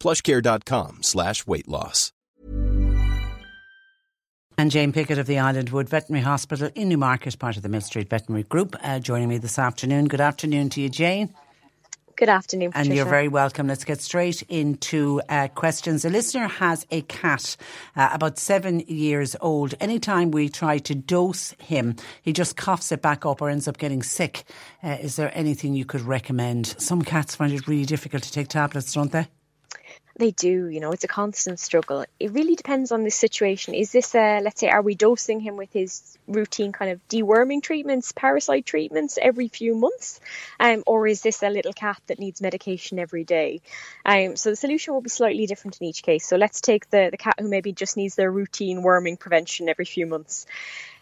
[0.00, 2.12] Plushcare.com slash weight loss.
[4.60, 8.10] And Jane Pickett of the Islandwood Veterinary Hospital in Newmarket, part of the Mill Street
[8.10, 10.06] Veterinary Group, uh, joining me this afternoon.
[10.06, 11.34] Good afternoon to you, Jane.
[12.14, 12.90] Good afternoon, Patricia.
[12.90, 13.68] And you're very welcome.
[13.68, 16.04] Let's get straight into uh, questions.
[16.04, 17.56] A listener has a cat
[17.96, 19.74] uh, about seven years old.
[19.80, 23.78] Anytime we try to dose him, he just coughs it back up or ends up
[23.78, 24.44] getting sick.
[24.84, 26.66] Uh, is there anything you could recommend?
[26.76, 29.26] Some cats find it really difficult to take tablets, don't they?
[30.20, 32.04] They do, you know, it's a constant struggle.
[32.18, 33.72] It really depends on the situation.
[33.72, 37.62] Is this, a, let's say, are we dosing him with his routine kind of deworming
[37.62, 40.20] treatments, parasite treatments every few months?
[40.60, 43.62] Um, or is this a little cat that needs medication every day?
[44.04, 46.26] Um, so the solution will be slightly different in each case.
[46.26, 49.86] So let's take the, the cat who maybe just needs their routine worming prevention every
[49.86, 50.44] few months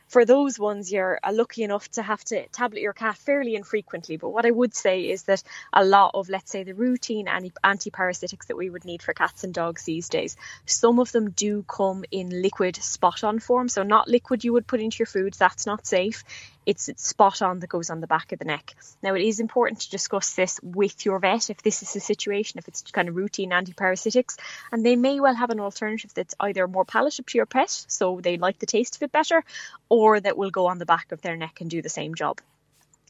[0.09, 4.17] for those ones, you're uh, lucky enough to have to tablet your cat fairly infrequently.
[4.17, 5.43] But what I would say is that
[5.73, 9.45] a lot of, let's say, the routine anti parasitics that we would need for cats
[9.45, 13.69] and dogs these days, some of them do come in liquid spot on form.
[13.69, 16.25] So, not liquid you would put into your food, that's not safe
[16.69, 18.75] it's, spot on that goes on the back of the neck.
[19.03, 22.59] Now, it is important to discuss this with your vet if this is the situation,
[22.59, 24.37] if it's kind of routine antiparasitics,
[24.71, 28.21] and they may well have an alternative that's either more palatable to your pet, so
[28.21, 29.43] they like the taste of it better,
[29.89, 32.39] or that will go on the back of their neck and do the same job.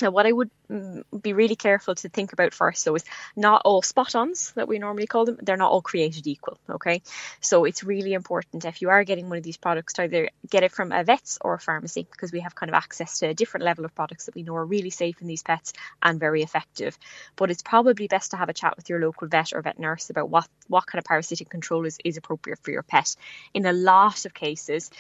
[0.01, 3.05] Now, what I would mm, be really careful to think about first, though, is
[3.35, 6.59] not all spot ons that we normally call them, they're not all created equal.
[6.71, 7.03] Okay.
[7.41, 10.63] So it's really important if you are getting one of these products to either get
[10.63, 13.35] it from a vet's or a pharmacy because we have kind of access to a
[13.35, 15.73] different level of products that we know are really safe in these pets
[16.03, 16.97] and very effective.
[17.37, 20.11] But it's probably best to have a chat with your local vet or vet nurse
[20.11, 23.17] about what, what kind of parasitic control is, is appropriate for your pet.
[23.53, 24.91] In a lot of cases,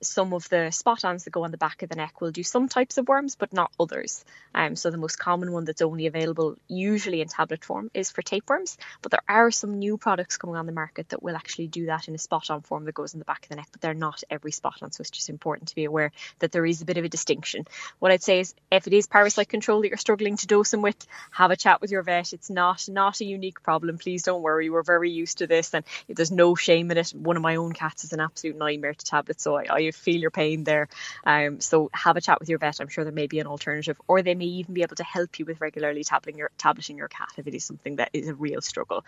[0.00, 2.42] some of the spot ons that go on the back of the neck will do
[2.42, 4.24] some types of worms, but not others.
[4.54, 8.22] Um, so the most common one that's only available usually in tablet form is for
[8.22, 11.86] tapeworms, but there are some new products coming on the market that will actually do
[11.86, 13.80] that in a spot on form that goes in the back of the neck, but
[13.80, 14.92] they're not every spot on.
[14.92, 17.66] So it's just important to be aware that there is a bit of a distinction.
[17.98, 20.82] What I'd say is if it is parasite control that you're struggling to dose them
[20.82, 22.32] with, have a chat with your vet.
[22.32, 23.98] It's not not a unique problem.
[23.98, 24.70] Please don't worry.
[24.70, 27.10] We're very used to this and there's no shame in it.
[27.10, 30.20] One of my own cats is an absolute nightmare to tablet, so I, I feel
[30.20, 30.88] your pain there.
[31.24, 32.80] Um, so have a chat with your vet.
[32.80, 35.38] I'm sure there may be an alternative, or they may even be able to help
[35.38, 38.34] you with regularly tabling your tableting your cat if it is something that is a
[38.34, 39.04] real struggle.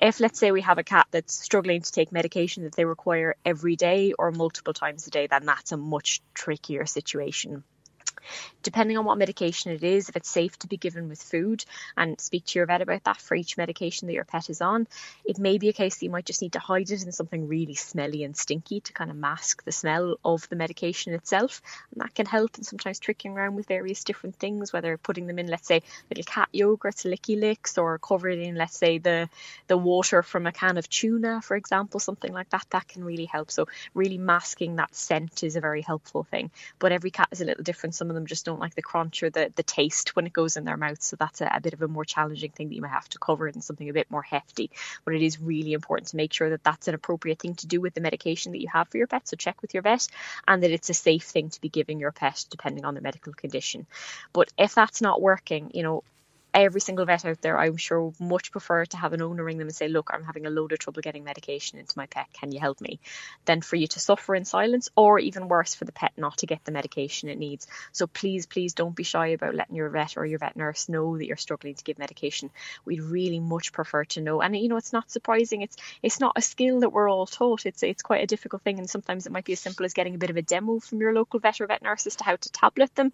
[0.00, 3.36] If let's say we have a cat that's struggling to take medication that they require
[3.44, 7.64] every day or multiple times a day, then that's a much trickier situation
[8.62, 11.64] depending on what medication it is, if it's safe to be given with food,
[11.96, 14.86] and speak to your vet about that for each medication that your pet is on.
[15.24, 17.48] It may be a case that you might just need to hide it in something
[17.48, 21.62] really smelly and stinky to kind of mask the smell of the medication itself.
[21.92, 25.38] And that can help and sometimes tricking around with various different things, whether putting them
[25.38, 29.28] in, let's say, little cat yogurts, licky licks, or covered in, let's say, the,
[29.66, 33.26] the water from a can of tuna, for example, something like that, that can really
[33.26, 33.50] help.
[33.50, 36.50] So really masking that scent is a very helpful thing.
[36.78, 37.94] But every cat is a little different.
[37.94, 40.56] Some of them just don't like the crunch or the, the taste when it goes
[40.56, 41.00] in their mouth.
[41.00, 43.18] So that's a, a bit of a more challenging thing that you might have to
[43.18, 44.70] cover in something a bit more hefty.
[45.04, 47.80] But it is really important to make sure that that's an appropriate thing to do
[47.80, 49.28] with the medication that you have for your pet.
[49.28, 50.06] So check with your vet
[50.46, 53.32] and that it's a safe thing to be giving your pet depending on their medical
[53.32, 53.86] condition.
[54.32, 56.02] But if that's not working, you know,
[56.62, 59.68] every single vet out there, I'm sure, much prefer to have an owner ring them
[59.68, 62.26] and say, Look, I'm having a load of trouble getting medication into my pet.
[62.32, 63.00] Can you help me?
[63.44, 66.46] Than for you to suffer in silence, or even worse, for the pet not to
[66.46, 67.66] get the medication it needs.
[67.92, 71.16] So please, please don't be shy about letting your vet or your vet nurse know
[71.16, 72.50] that you're struggling to give medication.
[72.84, 74.40] We'd really much prefer to know.
[74.40, 75.62] And you know, it's not surprising.
[75.62, 77.66] It's it's not a skill that we're all taught.
[77.66, 80.14] It's it's quite a difficult thing, and sometimes it might be as simple as getting
[80.14, 82.36] a bit of a demo from your local vet or vet nurse as to how
[82.36, 83.12] to tablet them,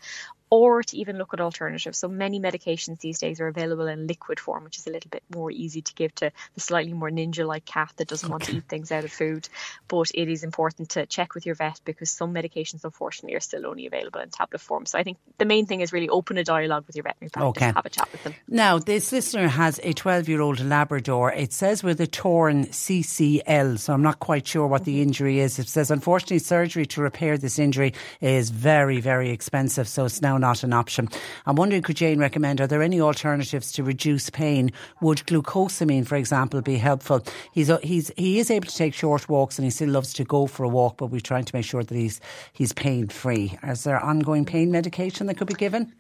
[0.54, 1.98] or to even look at alternatives.
[1.98, 5.24] So many medications these days are available in liquid form, which is a little bit
[5.34, 8.56] more easy to give to the slightly more ninja like cat that doesn't want to
[8.58, 9.48] eat things out of food.
[9.88, 13.66] But it is important to check with your vet because some medications, unfortunately, are still
[13.66, 14.86] only available in tablet form.
[14.86, 17.62] So I think the main thing is really open a dialogue with your veterinary practice,
[17.62, 17.72] okay.
[17.74, 18.34] have a chat with them.
[18.46, 21.32] Now, this listener has a 12 year old Labrador.
[21.32, 25.02] It says with a torn CCL, so I'm not quite sure what the mm-hmm.
[25.02, 25.58] injury is.
[25.58, 30.38] It says, unfortunately, surgery to repair this injury is very, very expensive, so it's now
[30.44, 31.08] not an option.
[31.46, 34.70] I'm wondering, could Jane recommend, are there any alternatives to reduce pain?
[35.00, 37.24] Would glucosamine, for example, be helpful?
[37.52, 40.24] He's, uh, he's, he is able to take short walks and he still loves to
[40.24, 42.20] go for a walk, but we're trying to make sure that he's,
[42.52, 43.58] he's pain free.
[43.62, 45.94] Is there ongoing pain medication that could be given?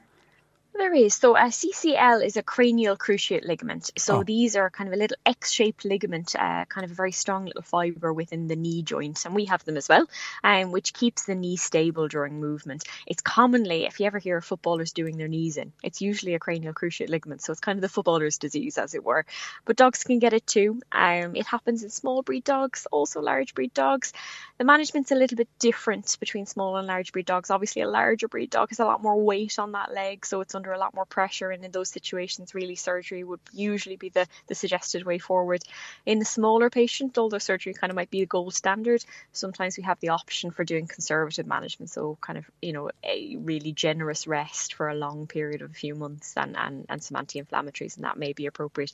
[0.76, 1.14] There is.
[1.14, 3.92] So a CCL is a cranial cruciate ligament.
[3.96, 4.22] So oh.
[4.24, 7.62] these are kind of a little X-shaped ligament, uh, kind of a very strong little
[7.62, 10.08] fibre within the knee joint, and we have them as well,
[10.42, 12.82] um, which keeps the knee stable during movement.
[13.06, 16.74] It's commonly, if you ever hear footballers doing their knees in, it's usually a cranial
[16.74, 17.42] cruciate ligament.
[17.42, 19.26] So it's kind of the footballer's disease, as it were.
[19.64, 20.80] But dogs can get it too.
[20.90, 24.12] Um, it happens in small breed dogs, also large breed dogs.
[24.58, 27.50] The management's a little bit different between small and large breed dogs.
[27.50, 30.56] Obviously, a larger breed dog has a lot more weight on that leg, so it's
[30.64, 31.50] under a lot more pressure.
[31.50, 35.62] And in those situations, really surgery would usually be the, the suggested way forward.
[36.06, 39.82] In the smaller patient, although surgery kind of might be the gold standard, sometimes we
[39.82, 41.90] have the option for doing conservative management.
[41.90, 45.74] So, kind of, you know, a really generous rest for a long period of a
[45.74, 48.92] few months and, and, and some anti inflammatories, and that may be appropriate.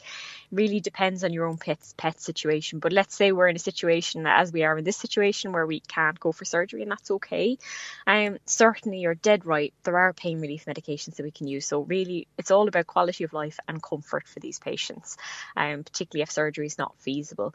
[0.51, 2.81] Really depends on your own pet's pet situation.
[2.81, 5.81] But let's say we're in a situation, as we are in this situation, where we
[5.81, 7.59] can't go for surgery, and that's okay.
[8.07, 9.73] Um, certainly, you're dead right.
[9.85, 11.60] There are pain relief medications that we can use.
[11.61, 15.17] So, really, it's all about quality of life and comfort for these patients,
[15.57, 17.55] um, particularly if surgery is not feasible.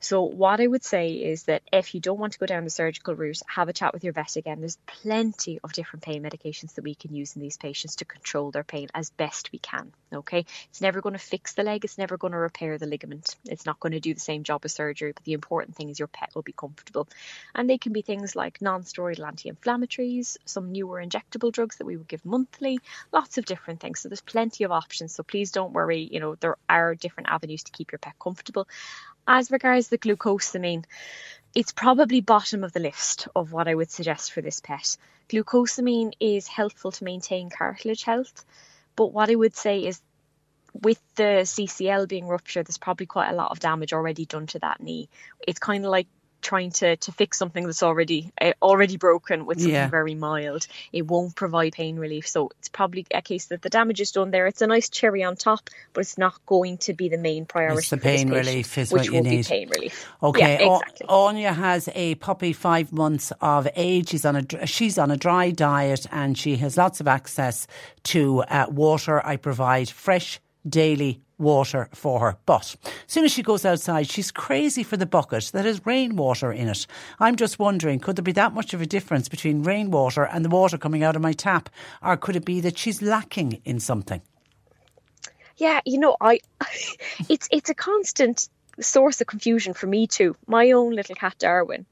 [0.00, 2.70] So, what I would say is that if you don't want to go down the
[2.70, 4.60] surgical route, have a chat with your vet again.
[4.60, 8.50] There's plenty of different pain medications that we can use in these patients to control
[8.50, 9.92] their pain as best we can.
[10.12, 13.36] Okay, it's never going to fix the leg, it's never going to repair the ligament,
[13.46, 15.12] it's not going to do the same job as surgery.
[15.12, 17.08] But the important thing is your pet will be comfortable.
[17.54, 21.86] And they can be things like non steroidal anti inflammatories, some newer injectable drugs that
[21.86, 22.78] we would give monthly,
[23.12, 24.00] lots of different things.
[24.00, 25.14] So there's plenty of options.
[25.14, 28.68] So please don't worry, you know, there are different avenues to keep your pet comfortable.
[29.26, 30.84] As regards the glucosamine,
[31.54, 34.96] it's probably bottom of the list of what I would suggest for this pet.
[35.28, 38.44] Glucosamine is helpful to maintain cartilage health,
[38.96, 40.00] but what I would say is
[40.82, 44.58] with the CCL being ruptured, there's probably quite a lot of damage already done to
[44.58, 45.08] that knee.
[45.46, 46.08] It's kind of like
[46.44, 49.88] trying to to fix something that's already uh, already broken with something yeah.
[49.88, 50.66] very mild.
[50.92, 52.28] It won't provide pain relief.
[52.28, 54.46] So it's probably a case that the damage is done there.
[54.46, 57.78] It's a nice cherry on top but it's not going to be the main priority
[57.78, 59.46] it's the pain patient, relief is what you need.
[59.46, 60.06] pain relief.
[60.22, 61.06] Okay yeah, exactly.
[61.08, 64.10] Anya has a puppy five months of age.
[64.10, 67.66] She's on a she's on a dry diet and she has lots of access
[68.04, 69.24] to uh, water.
[69.24, 72.36] I provide fresh daily water for her.
[72.46, 76.52] But as soon as she goes outside, she's crazy for the bucket that has rainwater
[76.52, 76.86] in it.
[77.18, 80.50] I'm just wondering, could there be that much of a difference between rainwater and the
[80.50, 81.68] water coming out of my tap?
[82.02, 84.22] Or could it be that she's lacking in something?
[85.56, 86.40] Yeah, you know, I
[87.28, 88.48] it's it's a constant
[88.80, 90.36] source of confusion for me too.
[90.46, 91.86] My own little cat Darwin.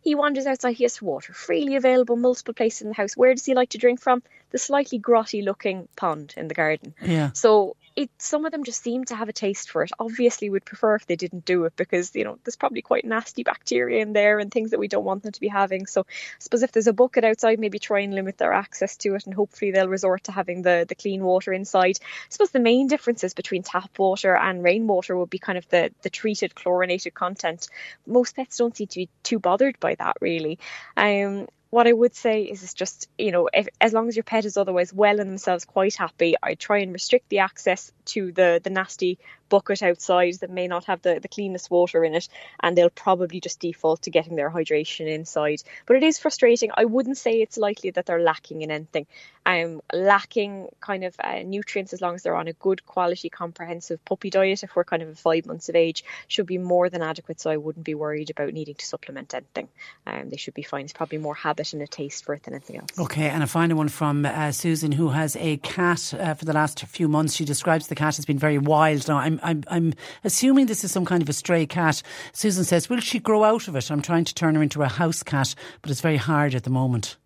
[0.00, 3.16] He wanders outside, he has water freely available multiple places in the house.
[3.16, 4.22] Where does he like to drink from?
[4.50, 6.94] The slightly grotty looking pond in the garden.
[7.02, 7.30] Yeah.
[7.32, 9.90] So it some of them just seem to have a taste for it.
[9.98, 13.42] Obviously, would prefer if they didn't do it because you know there's probably quite nasty
[13.42, 15.86] bacteria in there and things that we don't want them to be having.
[15.86, 16.04] So, I
[16.38, 19.34] suppose if there's a bucket outside, maybe try and limit their access to it, and
[19.34, 21.98] hopefully they'll resort to having the the clean water inside.
[22.02, 25.90] I suppose the main differences between tap water and rainwater would be kind of the
[26.02, 27.68] the treated chlorinated content.
[28.06, 30.58] Most pets don't seem to be too bothered by that really.
[30.98, 34.22] Um, what I would say is it's just, you know, if, as long as your
[34.22, 38.32] pet is otherwise well and themselves quite happy, I try and restrict the access to
[38.32, 39.18] the the nasty
[39.48, 42.28] bucket outside that may not have the, the cleanest water in it
[42.60, 45.62] and they'll probably just default to getting their hydration inside.
[45.86, 46.70] But it is frustrating.
[46.74, 49.06] I wouldn't say it's likely that they're lacking in anything
[49.46, 54.04] um lacking kind of uh, nutrients as long as they're on a good quality comprehensive
[54.04, 57.40] puppy diet if we're kind of five months of age should be more than adequate
[57.40, 59.68] so i wouldn't be worried about needing to supplement anything
[60.06, 62.54] um they should be fine it's probably more habit and a taste for it than
[62.54, 66.34] anything else okay and a final one from uh, susan who has a cat uh,
[66.34, 69.40] for the last few months she describes the cat as being very wild now i'm
[69.46, 72.02] I'm, I'm, assuming this is some kind of a stray cat.
[72.32, 73.90] Susan says, Will she grow out of it?
[73.90, 76.70] I'm trying to turn her into a house cat, but it's very hard at the
[76.70, 77.16] moment.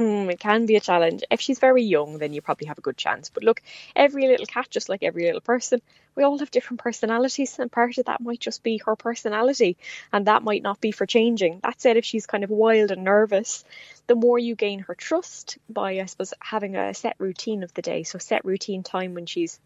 [0.00, 1.22] Hmm, it can be a challenge.
[1.30, 3.28] If she's very young, then you probably have a good chance.
[3.28, 3.62] But look,
[3.94, 5.82] every little cat, just like every little person,
[6.16, 9.76] we all have different personalities, and part of that might just be her personality,
[10.12, 11.60] and that might not be for changing.
[11.62, 13.62] That said, if she's kind of wild and nervous,
[14.06, 17.82] the more you gain her trust by, I suppose, having a set routine of the
[17.82, 18.02] day.
[18.02, 19.60] So, set routine time when she's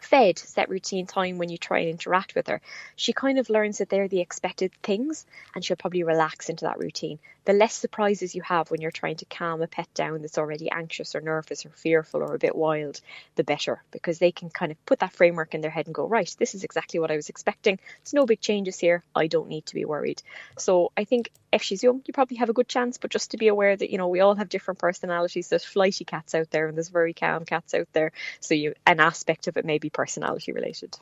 [0.00, 2.60] fed set routine time when you try and interact with her,
[2.96, 6.78] she kind of learns that they're the expected things and she'll probably relax into that
[6.78, 7.18] routine.
[7.44, 10.70] The less surprises you have when you're trying to calm a pet down that's already
[10.70, 13.00] anxious or nervous or fearful or a bit wild,
[13.34, 16.06] the better because they can kind of put that framework in their head and go,
[16.06, 17.78] right, this is exactly what I was expecting.
[18.02, 19.02] It's no big changes here.
[19.14, 20.22] I don't need to be worried.
[20.58, 23.36] So I think if she's young, you probably have a good chance, but just to
[23.36, 25.48] be aware that, you know, we all have different personalities.
[25.48, 28.12] There's flighty cats out there and there's very calm cats out there.
[28.40, 30.96] So you an aspect of it may be personality related.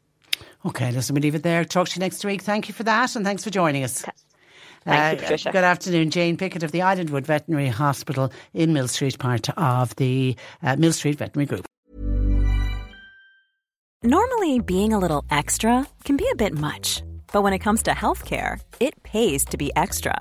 [0.64, 1.64] Okay, listen, we leave it there.
[1.64, 2.42] Talk to you next week.
[2.42, 4.04] Thank you for that and thanks for joining us.
[4.84, 5.52] Thank you, uh, Patricia.
[5.52, 10.36] Good afternoon, Jane Pickett of the Islandwood Veterinary Hospital in Mill Street, part of the
[10.62, 11.66] uh, Mill Street Veterinary Group.
[14.02, 17.02] Normally, being a little extra can be a bit much,
[17.32, 20.20] but when it comes to healthcare, it pays to be extra